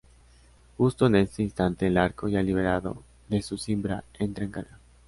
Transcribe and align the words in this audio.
Justo 0.77 1.05
en 1.05 1.13
ese 1.15 1.43
instante 1.43 1.85
el 1.85 1.95
arco, 1.95 2.27
ya 2.27 2.41
liberado 2.41 3.03
de 3.29 3.43
su 3.43 3.59
cimbra, 3.59 4.03
"entra 4.17 4.43
en 4.45 4.49
carga". 4.51 4.79